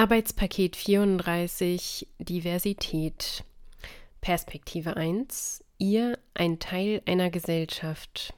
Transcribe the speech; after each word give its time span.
Arbeitspaket 0.00 0.76
34 0.76 2.08
Diversität. 2.18 3.44
Perspektive 4.22 4.96
1. 4.96 5.62
Ihr 5.76 6.18
ein 6.32 6.58
Teil 6.58 7.02
einer 7.04 7.28
Gesellschaft. 7.28 8.32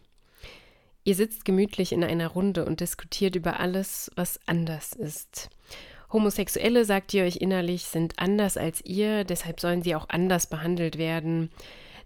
Ihr 1.04 1.14
sitzt 1.14 1.44
gemütlich 1.44 1.92
in 1.92 2.02
einer 2.02 2.26
Runde 2.26 2.64
und 2.64 2.80
diskutiert 2.80 3.36
über 3.36 3.60
alles, 3.60 4.10
was 4.16 4.40
anders 4.46 4.92
ist. 4.92 5.50
Homosexuelle, 6.12 6.84
sagt 6.84 7.14
ihr 7.14 7.22
euch 7.22 7.36
innerlich, 7.36 7.84
sind 7.84 8.18
anders 8.18 8.56
als 8.56 8.84
ihr, 8.84 9.22
deshalb 9.22 9.60
sollen 9.60 9.82
sie 9.82 9.94
auch 9.94 10.08
anders 10.08 10.48
behandelt 10.48 10.98
werden. 10.98 11.48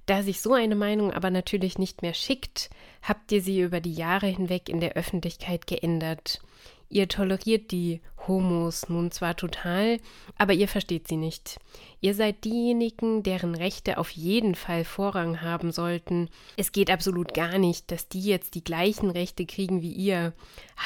Da 0.05 0.23
sich 0.23 0.43
so 0.43 0.53
eine 0.53 0.77
Meinung 0.77 1.15
aber 1.15 1.31
natürlich 1.31 1.79
nicht 1.79 2.03
mehr 2.03 2.13
schickt, 2.13 2.69
habt 3.01 3.33
ihr 3.33 3.41
sie 3.41 3.63
über 3.63 3.81
die 3.81 3.95
Jahre 3.95 4.27
hinweg 4.27 4.69
in 4.69 4.81
der 4.81 4.97
Öffentlichkeit 4.97 5.67
geändert. 5.67 6.43
Ihr 6.89 7.09
toleriert 7.09 7.73
die 7.73 8.01
Homos 8.29 8.89
nun 8.89 9.11
zwar 9.11 9.37
total, 9.37 9.99
aber 10.37 10.53
ihr 10.53 10.69
versteht 10.69 11.09
sie 11.09 11.17
nicht. 11.17 11.59
Ihr 12.01 12.15
seid 12.15 12.45
diejenigen, 12.45 13.23
deren 13.23 13.55
Rechte 13.55 13.99
auf 13.99 14.11
jeden 14.11 14.55
Fall 14.55 14.85
Vorrang 14.85 15.43
haben 15.43 15.73
sollten. 15.73 16.29
Es 16.57 16.73
geht 16.73 16.91
absolut 16.91 17.35
gar 17.35 17.59
nicht, 17.59 17.91
dass 17.91 18.09
die 18.09 18.21
jetzt 18.21 18.55
die 18.55 18.65
gleichen 18.65 19.11
Rechte 19.11 19.47
kriegen 19.47 19.83
wie 19.83 19.93
ihr. 19.93 20.33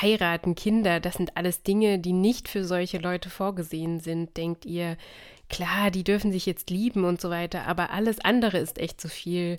Heiraten, 0.00 0.54
Kinder, 0.54 1.00
das 1.00 1.14
sind 1.14 1.36
alles 1.36 1.62
Dinge, 1.62 1.98
die 1.98 2.12
nicht 2.12 2.48
für 2.48 2.64
solche 2.64 2.98
Leute 2.98 3.30
vorgesehen 3.30 4.00
sind, 4.00 4.36
denkt 4.36 4.64
ihr. 4.64 4.96
Klar, 5.48 5.90
die 5.90 6.04
dürfen 6.04 6.32
sich 6.32 6.46
jetzt 6.46 6.70
lieben 6.70 7.04
und 7.04 7.20
so 7.20 7.28
weiter, 7.28 7.66
aber 7.66 7.90
alles 7.90 8.20
andere 8.20 8.58
ist 8.58 8.78
echt 8.78 9.00
zu 9.00 9.08
viel. 9.08 9.58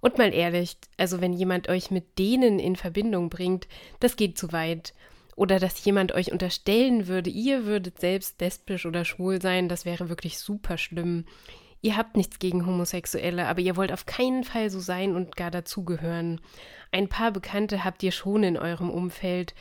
Und 0.00 0.18
mal 0.18 0.32
ehrlich, 0.32 0.76
also 0.96 1.20
wenn 1.20 1.32
jemand 1.32 1.68
euch 1.68 1.90
mit 1.90 2.18
denen 2.18 2.58
in 2.58 2.76
Verbindung 2.76 3.28
bringt, 3.28 3.66
das 4.00 4.16
geht 4.16 4.38
zu 4.38 4.52
weit 4.52 4.94
oder 5.36 5.60
dass 5.60 5.84
jemand 5.84 6.12
euch 6.12 6.32
unterstellen 6.32 7.06
würde, 7.06 7.30
ihr 7.30 7.66
würdet 7.66 8.00
selbst 8.00 8.40
lesbisch 8.40 8.86
oder 8.86 9.04
schwul 9.04 9.40
sein, 9.40 9.68
das 9.68 9.84
wäre 9.84 10.08
wirklich 10.08 10.38
super 10.38 10.78
schlimm. 10.78 11.26
Ihr 11.82 11.96
habt 11.96 12.16
nichts 12.16 12.38
gegen 12.38 12.66
Homosexuelle, 12.66 13.46
aber 13.46 13.60
ihr 13.60 13.76
wollt 13.76 13.92
auf 13.92 14.06
keinen 14.06 14.42
Fall 14.42 14.70
so 14.70 14.80
sein 14.80 15.14
und 15.14 15.36
gar 15.36 15.50
dazugehören. 15.50 16.40
Ein 16.90 17.08
paar 17.08 17.30
Bekannte 17.30 17.84
habt 17.84 18.02
ihr 18.02 18.12
schon 18.12 18.42
in 18.42 18.56
eurem 18.56 18.90
Umfeld, 18.90 19.54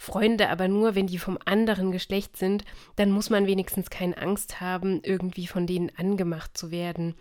Freunde 0.00 0.48
aber 0.48 0.68
nur, 0.68 0.94
wenn 0.94 1.08
die 1.08 1.18
vom 1.18 1.38
anderen 1.44 1.90
Geschlecht 1.90 2.36
sind, 2.36 2.64
dann 2.96 3.10
muss 3.10 3.30
man 3.30 3.46
wenigstens 3.46 3.90
keine 3.90 4.16
Angst 4.16 4.60
haben, 4.60 5.00
irgendwie 5.02 5.48
von 5.48 5.66
denen 5.66 5.90
angemacht 5.96 6.56
zu 6.56 6.70
werden. 6.70 7.16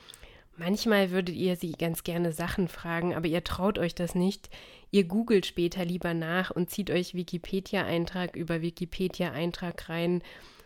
Manchmal 0.59 1.11
würdet 1.11 1.35
ihr 1.35 1.55
sie 1.55 1.73
ganz 1.73 2.03
gerne 2.03 2.33
Sachen 2.33 2.67
fragen, 2.67 3.13
aber 3.13 3.27
ihr 3.27 3.43
traut 3.43 3.77
euch 3.77 3.93
das 3.93 4.15
nicht. 4.15 4.49
Ihr 4.89 5.03
googelt 5.03 5.45
später 5.45 5.85
lieber 5.85 6.15
nach 6.15 6.49
und 6.49 6.71
zieht 6.71 6.89
euch 6.89 7.13
Wikipedia-Eintrag 7.13 8.35
über 8.35 8.63
Wikipedia-Eintrag 8.63 9.87
rein. 9.87 10.23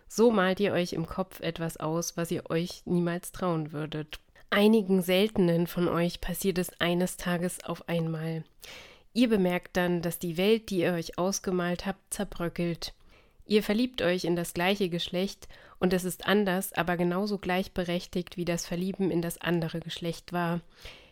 So 0.07 0.31
malt 0.31 0.61
ihr 0.61 0.71
euch 0.71 0.93
im 0.93 1.07
Kopf 1.07 1.41
etwas 1.41 1.75
aus, 1.75 2.15
was 2.15 2.31
ihr 2.31 2.49
euch 2.49 2.83
niemals 2.85 3.33
trauen 3.33 3.73
würdet. 3.73 4.21
Einigen 4.49 5.01
seltenen 5.01 5.67
von 5.67 5.89
euch 5.89 6.21
passiert 6.21 6.57
es 6.57 6.71
eines 6.79 7.17
Tages 7.17 7.63
auf 7.65 7.89
einmal. 7.89 8.45
Ihr 9.13 9.27
bemerkt 9.27 9.75
dann, 9.75 10.01
dass 10.01 10.19
die 10.19 10.37
Welt, 10.37 10.69
die 10.69 10.79
ihr 10.79 10.93
euch 10.93 11.17
ausgemalt 11.17 11.85
habt, 11.85 12.13
zerbröckelt. 12.13 12.93
Ihr 13.51 13.63
verliebt 13.63 14.01
euch 14.01 14.23
in 14.23 14.37
das 14.37 14.53
gleiche 14.53 14.87
Geschlecht 14.87 15.49
und 15.77 15.91
es 15.91 16.05
ist 16.05 16.25
anders, 16.25 16.71
aber 16.71 16.95
genauso 16.95 17.37
gleichberechtigt, 17.37 18.37
wie 18.37 18.45
das 18.45 18.65
Verlieben 18.65 19.11
in 19.11 19.21
das 19.21 19.41
andere 19.41 19.81
Geschlecht 19.81 20.31
war. 20.31 20.61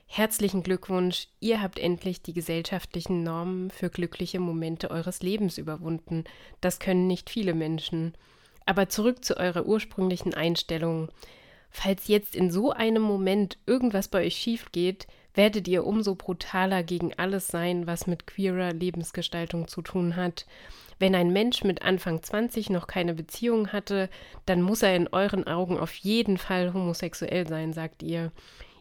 Herzlichen 0.07 0.63
Glückwunsch, 0.63 1.27
ihr 1.41 1.61
habt 1.61 1.77
endlich 1.79 2.21
die 2.21 2.31
gesellschaftlichen 2.31 3.23
Normen 3.23 3.71
für 3.71 3.89
glückliche 3.89 4.39
Momente 4.39 4.89
eures 4.89 5.21
Lebens 5.21 5.57
überwunden. 5.57 6.23
Das 6.61 6.79
können 6.79 7.07
nicht 7.07 7.29
viele 7.29 7.53
Menschen. 7.53 8.13
Aber 8.65 8.87
zurück 8.87 9.25
zu 9.25 9.35
eurer 9.35 9.65
ursprünglichen 9.65 10.33
Einstellung. 10.33 11.09
Falls 11.69 12.07
jetzt 12.07 12.35
in 12.35 12.51
so 12.51 12.71
einem 12.71 13.01
Moment 13.01 13.57
irgendwas 13.65 14.07
bei 14.07 14.25
euch 14.25 14.35
schief 14.35 14.71
geht, 14.71 15.07
werdet 15.33 15.67
ihr 15.67 15.85
umso 15.85 16.15
brutaler 16.15 16.83
gegen 16.83 17.13
alles 17.13 17.47
sein, 17.47 17.87
was 17.87 18.07
mit 18.07 18.27
queerer 18.27 18.73
Lebensgestaltung 18.73 19.67
zu 19.67 19.81
tun 19.81 20.15
hat. 20.15 20.45
Wenn 20.97 21.15
ein 21.15 21.31
Mensch 21.31 21.63
mit 21.63 21.81
Anfang 21.81 22.21
20 22.21 22.69
noch 22.69 22.87
keine 22.87 23.13
Beziehung 23.13 23.69
hatte, 23.71 24.09
dann 24.45 24.61
muss 24.61 24.81
er 24.83 24.95
in 24.95 25.07
euren 25.07 25.47
Augen 25.47 25.77
auf 25.77 25.93
jeden 25.95 26.37
Fall 26.37 26.73
homosexuell 26.73 27.47
sein, 27.47 27.71
sagt 27.71 28.03
ihr. 28.03 28.31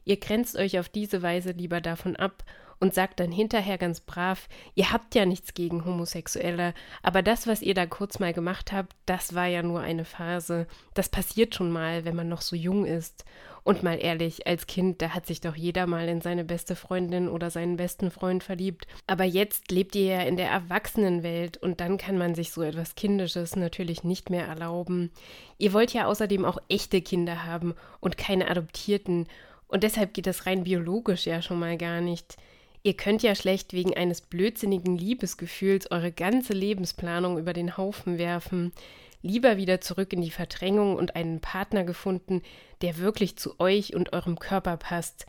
Ihr 0.04 0.16
grenzt 0.16 0.56
euch 0.56 0.78
auf 0.80 0.88
diese 0.88 1.22
Weise 1.22 1.52
lieber 1.52 1.80
davon 1.80 2.16
ab 2.16 2.42
und 2.80 2.94
sagt 2.94 3.20
dann 3.20 3.32
hinterher 3.32 3.78
ganz 3.78 4.00
brav, 4.00 4.48
ihr 4.74 4.92
habt 4.92 5.14
ja 5.14 5.26
nichts 5.26 5.54
gegen 5.54 5.84
Homosexuelle, 5.84 6.74
aber 7.02 7.22
das, 7.22 7.46
was 7.46 7.62
ihr 7.62 7.74
da 7.74 7.86
kurz 7.86 8.18
mal 8.18 8.32
gemacht 8.32 8.72
habt, 8.72 8.94
das 9.06 9.34
war 9.34 9.46
ja 9.46 9.62
nur 9.62 9.80
eine 9.80 10.04
Phase. 10.04 10.66
Das 10.94 11.08
passiert 11.08 11.54
schon 11.54 11.70
mal, 11.70 12.04
wenn 12.04 12.16
man 12.16 12.28
noch 12.28 12.42
so 12.42 12.56
jung 12.56 12.84
ist. 12.84 13.24
Und 13.64 13.82
mal 13.82 13.98
ehrlich, 14.00 14.46
als 14.46 14.66
Kind, 14.66 15.02
da 15.02 15.10
hat 15.10 15.26
sich 15.26 15.42
doch 15.42 15.54
jeder 15.54 15.86
mal 15.86 16.08
in 16.08 16.22
seine 16.22 16.42
beste 16.42 16.74
Freundin 16.74 17.28
oder 17.28 17.50
seinen 17.50 17.76
besten 17.76 18.10
Freund 18.10 18.42
verliebt. 18.42 18.86
Aber 19.06 19.24
jetzt 19.24 19.70
lebt 19.70 19.94
ihr 19.94 20.04
ja 20.04 20.20
in 20.22 20.38
der 20.38 20.48
Erwachsenenwelt 20.48 21.58
und 21.58 21.80
dann 21.80 21.98
kann 21.98 22.16
man 22.16 22.34
sich 22.34 22.50
so 22.50 22.62
etwas 22.62 22.94
Kindisches 22.94 23.56
natürlich 23.56 24.04
nicht 24.04 24.30
mehr 24.30 24.46
erlauben. 24.46 25.10
Ihr 25.58 25.74
wollt 25.74 25.92
ja 25.92 26.06
außerdem 26.06 26.46
auch 26.46 26.56
echte 26.70 27.02
Kinder 27.02 27.44
haben 27.44 27.74
und 28.00 28.16
keine 28.16 28.48
adoptierten. 28.48 29.26
Und 29.66 29.82
deshalb 29.82 30.14
geht 30.14 30.26
das 30.26 30.46
rein 30.46 30.64
biologisch 30.64 31.26
ja 31.26 31.42
schon 31.42 31.58
mal 31.58 31.76
gar 31.76 32.00
nicht. 32.00 32.38
Ihr 32.82 32.96
könnt 32.96 33.22
ja 33.22 33.34
schlecht 33.34 33.72
wegen 33.72 33.94
eines 33.96 34.20
blödsinnigen 34.20 34.96
Liebesgefühls 34.96 35.90
eure 35.90 36.12
ganze 36.12 36.52
Lebensplanung 36.52 37.38
über 37.38 37.52
den 37.52 37.76
Haufen 37.76 38.18
werfen. 38.18 38.72
Lieber 39.20 39.56
wieder 39.56 39.80
zurück 39.80 40.12
in 40.12 40.22
die 40.22 40.30
Verdrängung 40.30 40.96
und 40.96 41.16
einen 41.16 41.40
Partner 41.40 41.84
gefunden, 41.84 42.42
der 42.82 42.98
wirklich 42.98 43.36
zu 43.36 43.58
euch 43.58 43.94
und 43.94 44.12
eurem 44.12 44.38
Körper 44.38 44.76
passt. 44.76 45.26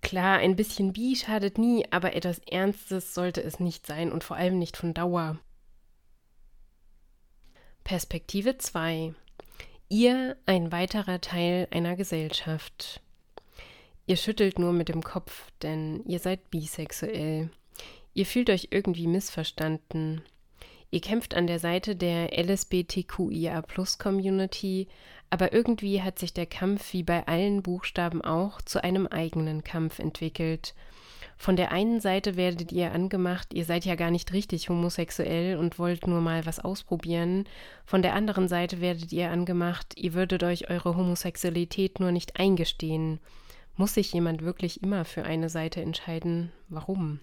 Klar, 0.00 0.38
ein 0.38 0.56
bisschen 0.56 0.92
Bi 0.92 1.16
schadet 1.16 1.58
nie, 1.58 1.84
aber 1.90 2.14
etwas 2.14 2.40
Ernstes 2.40 3.14
sollte 3.14 3.42
es 3.42 3.60
nicht 3.60 3.86
sein 3.86 4.12
und 4.12 4.24
vor 4.24 4.36
allem 4.36 4.58
nicht 4.58 4.76
von 4.76 4.94
Dauer. 4.94 5.38
Perspektive 7.84 8.58
2 8.58 9.14
Ihr 9.88 10.36
ein 10.44 10.70
weiterer 10.70 11.20
Teil 11.20 11.66
einer 11.70 11.96
Gesellschaft. 11.96 13.00
Ihr 14.08 14.16
schüttelt 14.16 14.58
nur 14.58 14.72
mit 14.72 14.88
dem 14.88 15.04
Kopf, 15.04 15.52
denn 15.60 16.02
ihr 16.06 16.18
seid 16.18 16.50
bisexuell. 16.50 17.50
Ihr 18.14 18.24
fühlt 18.24 18.48
euch 18.48 18.68
irgendwie 18.70 19.06
missverstanden. 19.06 20.22
Ihr 20.90 21.02
kämpft 21.02 21.34
an 21.34 21.46
der 21.46 21.58
Seite 21.58 21.94
der 21.94 22.30
LSBTQIA-Plus-Community, 22.32 24.88
aber 25.28 25.52
irgendwie 25.52 26.00
hat 26.00 26.18
sich 26.18 26.32
der 26.32 26.46
Kampf 26.46 26.94
wie 26.94 27.02
bei 27.02 27.26
allen 27.26 27.62
Buchstaben 27.62 28.22
auch 28.22 28.62
zu 28.62 28.82
einem 28.82 29.06
eigenen 29.06 29.62
Kampf 29.62 29.98
entwickelt. 29.98 30.74
Von 31.36 31.56
der 31.56 31.70
einen 31.70 32.00
Seite 32.00 32.36
werdet 32.36 32.72
ihr 32.72 32.92
angemacht, 32.92 33.52
ihr 33.52 33.66
seid 33.66 33.84
ja 33.84 33.94
gar 33.94 34.10
nicht 34.10 34.32
richtig 34.32 34.70
homosexuell 34.70 35.58
und 35.58 35.78
wollt 35.78 36.06
nur 36.06 36.22
mal 36.22 36.46
was 36.46 36.60
ausprobieren. 36.60 37.44
Von 37.84 38.00
der 38.00 38.14
anderen 38.14 38.48
Seite 38.48 38.80
werdet 38.80 39.12
ihr 39.12 39.30
angemacht, 39.30 39.98
ihr 39.98 40.14
würdet 40.14 40.44
euch 40.44 40.70
eure 40.70 40.96
Homosexualität 40.96 42.00
nur 42.00 42.10
nicht 42.10 42.40
eingestehen. 42.40 43.20
Muss 43.78 43.94
sich 43.94 44.12
jemand 44.12 44.42
wirklich 44.42 44.82
immer 44.82 45.04
für 45.04 45.24
eine 45.24 45.48
Seite 45.48 45.80
entscheiden? 45.80 46.50
Warum? 46.68 47.20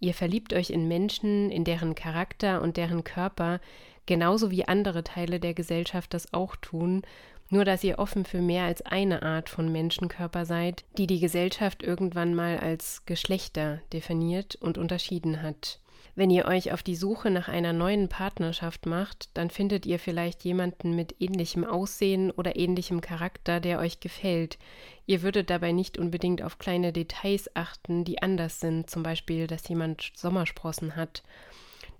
Ihr 0.00 0.12
verliebt 0.12 0.52
euch 0.52 0.68
in 0.68 0.86
Menschen, 0.86 1.50
in 1.50 1.64
deren 1.64 1.94
Charakter 1.94 2.60
und 2.60 2.76
deren 2.76 3.04
Körper, 3.04 3.58
genauso 4.04 4.50
wie 4.50 4.68
andere 4.68 5.02
Teile 5.02 5.40
der 5.40 5.54
Gesellschaft 5.54 6.12
das 6.12 6.34
auch 6.34 6.56
tun, 6.56 7.02
nur 7.48 7.64
dass 7.64 7.82
ihr 7.82 7.98
offen 7.98 8.26
für 8.26 8.42
mehr 8.42 8.64
als 8.64 8.82
eine 8.82 9.22
Art 9.22 9.48
von 9.48 9.72
Menschenkörper 9.72 10.44
seid, 10.44 10.84
die 10.98 11.06
die 11.06 11.20
Gesellschaft 11.20 11.82
irgendwann 11.82 12.34
mal 12.34 12.58
als 12.58 13.06
Geschlechter 13.06 13.80
definiert 13.90 14.56
und 14.56 14.76
unterschieden 14.76 15.40
hat. 15.40 15.80
Wenn 16.14 16.30
ihr 16.30 16.46
euch 16.46 16.72
auf 16.72 16.82
die 16.82 16.96
Suche 16.96 17.30
nach 17.30 17.48
einer 17.48 17.72
neuen 17.72 18.08
Partnerschaft 18.08 18.86
macht, 18.86 19.28
dann 19.34 19.50
findet 19.50 19.86
ihr 19.86 19.98
vielleicht 19.98 20.42
jemanden 20.44 20.96
mit 20.96 21.14
ähnlichem 21.20 21.64
Aussehen 21.64 22.30
oder 22.32 22.56
ähnlichem 22.56 23.00
Charakter, 23.00 23.60
der 23.60 23.78
euch 23.78 24.00
gefällt. 24.00 24.58
Ihr 25.06 25.22
würdet 25.22 25.48
dabei 25.48 25.70
nicht 25.72 25.96
unbedingt 25.96 26.42
auf 26.42 26.58
kleine 26.58 26.92
Details 26.92 27.54
achten, 27.54 28.04
die 28.04 28.20
anders 28.20 28.58
sind, 28.58 28.90
zum 28.90 29.02
Beispiel, 29.02 29.46
dass 29.46 29.68
jemand 29.68 30.12
Sommersprossen 30.16 30.96
hat. 30.96 31.22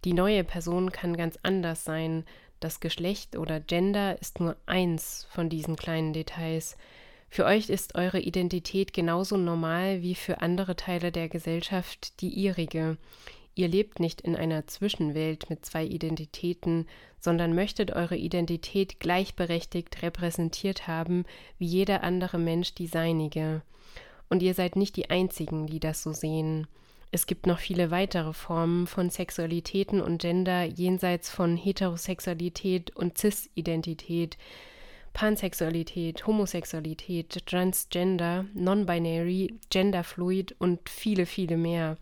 Die 0.05 0.15
neue 0.15 0.45
Person 0.45 0.91
kann 0.91 1.17
ganz 1.17 1.39
anders 1.43 1.85
sein. 1.85 2.25
Das 2.61 2.81
Geschlecht 2.81 3.37
oder 3.37 3.61
Gender 3.61 4.21
ist 4.21 4.41
nur 4.41 4.57
eins 4.67 5.29
von 5.31 5.49
diesen 5.49 5.77
kleinen 5.77 6.13
Details. 6.13 6.77
Für 7.29 7.45
euch 7.45 7.69
ist 7.69 7.95
eure 7.95 8.21
Identität 8.21 8.93
genauso 8.93 9.37
normal 9.37 10.03
wie 10.03 10.15
für 10.15 10.41
andere 10.41 10.77
Teile 10.77 11.13
der 11.13 11.29
Gesellschaft 11.29 12.21
die 12.21 12.31
ihrige. 12.31 12.97
Ihr 13.59 13.67
lebt 13.67 13.99
nicht 13.99 14.21
in 14.21 14.37
einer 14.37 14.69
Zwischenwelt 14.69 15.51
mit 15.51 15.67
zwei 15.67 15.85
Identitäten, 15.85 16.87
sondern 17.19 17.57
möchtet 17.57 17.91
eure 17.91 18.17
Identität 18.17 19.01
gleichberechtigt 19.01 20.01
repräsentiert 20.01 20.87
haben, 20.87 21.25
wie 21.59 21.67
jeder 21.67 22.05
andere 22.05 22.39
Mensch 22.39 22.75
die 22.75 22.87
seinige. 22.87 23.63
Und 24.29 24.45
ihr 24.45 24.55
seid 24.55 24.77
nicht 24.77 24.95
die 24.95 25.11
Einzigen, 25.11 25.67
die 25.67 25.81
das 25.81 26.05
so 26.05 26.13
sehen. 26.13 26.69
Es 27.11 27.27
gibt 27.27 27.49
noch 27.49 27.59
viele 27.59 27.91
weitere 27.91 28.33
Formen 28.33 28.87
von 28.87 29.11
Sexualitäten 29.11 30.01
und 30.01 30.23
Gender 30.23 30.63
jenseits 30.63 31.29
von 31.29 31.57
Heterosexualität 31.57 32.95
und 32.95 33.19
Cis-Identität. 33.19 34.39
Pansexualität, 35.15 36.25
Homosexualität, 36.29 37.45
Transgender, 37.45 38.45
Non-Binary, 38.55 39.59
Genderfluid 39.69 40.55
und 40.61 40.89
viele, 40.89 41.27
viele 41.27 41.57
mehr. 41.57 41.97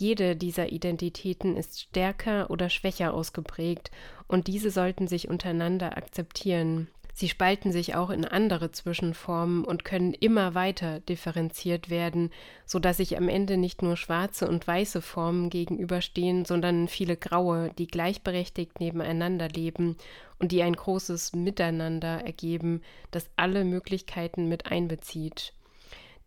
Jede 0.00 0.36
dieser 0.36 0.70
Identitäten 0.70 1.56
ist 1.56 1.80
stärker 1.80 2.50
oder 2.50 2.70
schwächer 2.70 3.12
ausgeprägt 3.12 3.90
und 4.28 4.46
diese 4.46 4.70
sollten 4.70 5.08
sich 5.08 5.28
untereinander 5.28 5.96
akzeptieren. 5.96 6.86
Sie 7.14 7.28
spalten 7.28 7.72
sich 7.72 7.96
auch 7.96 8.10
in 8.10 8.24
andere 8.24 8.70
Zwischenformen 8.70 9.64
und 9.64 9.84
können 9.84 10.14
immer 10.14 10.54
weiter 10.54 11.00
differenziert 11.00 11.90
werden, 11.90 12.30
so 12.64 12.78
dass 12.78 12.98
sich 12.98 13.16
am 13.16 13.28
Ende 13.28 13.56
nicht 13.56 13.82
nur 13.82 13.96
schwarze 13.96 14.46
und 14.46 14.64
weiße 14.64 15.02
Formen 15.02 15.50
gegenüberstehen, 15.50 16.44
sondern 16.44 16.86
viele 16.86 17.16
graue, 17.16 17.72
die 17.76 17.88
gleichberechtigt 17.88 18.78
nebeneinander 18.78 19.48
leben 19.48 19.96
und 20.38 20.52
die 20.52 20.62
ein 20.62 20.76
großes 20.76 21.32
Miteinander 21.32 22.24
ergeben, 22.24 22.82
das 23.10 23.28
alle 23.34 23.64
Möglichkeiten 23.64 24.48
mit 24.48 24.66
einbezieht. 24.66 25.54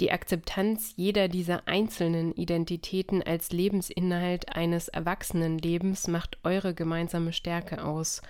Die 0.01 0.11
Akzeptanz 0.11 0.93
jeder 0.97 1.27
dieser 1.27 1.67
einzelnen 1.67 2.33
Identitäten 2.33 3.21
als 3.21 3.51
Lebensinhalt 3.51 4.55
eines 4.55 4.87
Erwachsenenlebens 4.87 6.07
macht 6.07 6.39
eure 6.43 6.73
gemeinsame 6.73 7.33
Stärke 7.33 7.83
aus. 7.83 8.23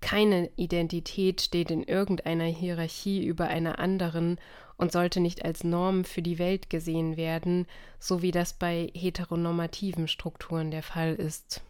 Keine 0.00 0.48
Identität 0.56 1.42
steht 1.42 1.70
in 1.70 1.82
irgendeiner 1.82 2.46
Hierarchie 2.46 3.22
über 3.22 3.48
einer 3.48 3.78
anderen 3.78 4.38
und 4.78 4.92
sollte 4.92 5.20
nicht 5.20 5.44
als 5.44 5.62
Norm 5.62 6.06
für 6.06 6.22
die 6.22 6.38
Welt 6.38 6.70
gesehen 6.70 7.18
werden, 7.18 7.66
so 7.98 8.22
wie 8.22 8.30
das 8.30 8.54
bei 8.54 8.90
heteronormativen 8.94 10.08
Strukturen 10.08 10.70
der 10.70 10.82
Fall 10.82 11.14
ist. 11.16 11.60